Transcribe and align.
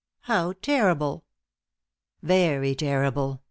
How 0.21 0.53
terrible!" 0.63 1.25
"Very 2.23 2.73
terrible!" 2.73 3.39